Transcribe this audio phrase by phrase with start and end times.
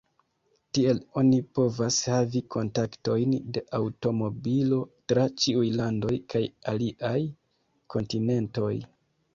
[0.75, 4.81] Tiel oni povas havi kontaktojn de aŭtomobilo
[5.13, 6.43] tra ĉiuj landoj kaj
[6.75, 7.17] aliaj
[7.97, 8.75] kontinentoj.